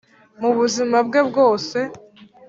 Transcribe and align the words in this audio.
mubuzima 0.39 0.97
bwe 1.07 1.21
bwose 1.29 1.79